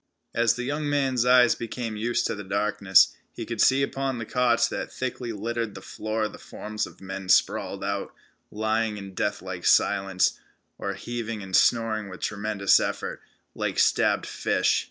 As 0.33 0.55
the 0.55 0.63
young 0.63 0.89
man's 0.89 1.27
eyes 1.27 1.53
became 1.53 1.95
used 1.95 2.25
to 2.25 2.33
the 2.33 2.43
darkness, 2.43 3.15
he 3.33 3.45
could 3.45 3.61
see 3.61 3.83
upon 3.83 4.17
the 4.17 4.25
cots 4.25 4.67
that 4.67 4.91
thickly 4.91 5.31
littered 5.31 5.75
the 5.75 5.79
floor 5.83 6.27
the 6.27 6.39
forms 6.39 6.87
of 6.87 7.01
men 7.01 7.29
sprawled 7.29 7.83
out, 7.83 8.11
lying 8.49 8.97
in 8.97 9.13
deathlike 9.13 9.63
silence, 9.67 10.39
or 10.79 10.95
heaving 10.95 11.43
and 11.43 11.55
snoring 11.55 12.09
with 12.09 12.21
tremendous 12.21 12.79
effort, 12.79 13.21
like 13.53 13.77
stabbed 13.77 14.25
fish. 14.25 14.79